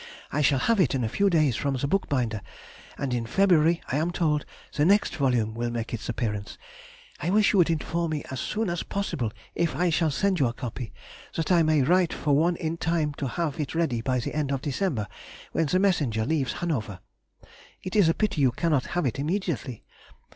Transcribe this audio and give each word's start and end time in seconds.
I 0.31 0.41
shall 0.41 0.57
have 0.57 0.79
it 0.79 0.95
in 0.95 1.03
a 1.03 1.07
few 1.07 1.29
days 1.29 1.55
from 1.55 1.75
the 1.75 1.87
bookbinder, 1.87 2.41
and 2.97 3.13
in 3.13 3.27
February, 3.27 3.81
I 3.91 3.97
am 3.97 4.09
told, 4.09 4.47
the 4.73 4.83
next 4.83 5.15
volume 5.15 5.53
will 5.53 5.69
make 5.69 5.93
its 5.93 6.09
appearance. 6.09 6.57
I 7.19 7.29
wish 7.29 7.53
you 7.53 7.59
would 7.59 7.69
inform 7.69 8.09
me 8.09 8.23
as 8.31 8.39
soon 8.39 8.71
as 8.71 8.81
possible 8.81 9.31
if 9.53 9.75
I 9.75 9.91
shall 9.91 10.09
send 10.09 10.39
you 10.39 10.47
a 10.47 10.53
copy, 10.53 10.91
that 11.35 11.51
I 11.51 11.61
may 11.61 11.83
write 11.83 12.13
for 12.13 12.35
one 12.35 12.55
in 12.55 12.77
time 12.77 13.13
to 13.19 13.27
have 13.27 13.59
it 13.59 13.75
ready 13.75 14.01
by 14.01 14.17
the 14.17 14.33
end 14.33 14.51
of 14.51 14.63
December, 14.63 15.07
when 15.51 15.67
the 15.67 15.77
messenger 15.77 16.25
leaves 16.25 16.53
Hanover. 16.53 16.97
It 17.83 17.95
is 17.95 18.09
a 18.09 18.15
pity 18.15 18.41
you 18.41 18.49
cannot 18.51 18.87
have 18.97 19.05
it 19.05 19.19
immediately. 19.19 19.83